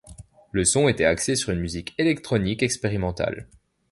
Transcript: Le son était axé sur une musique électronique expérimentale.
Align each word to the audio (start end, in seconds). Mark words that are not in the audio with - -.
Le 0.51 0.65
son 0.65 0.87
était 0.89 1.05
axé 1.05 1.35
sur 1.35 1.51
une 1.51 1.59
musique 1.59 1.93
électronique 1.99 2.63
expérimentale. 2.63 3.45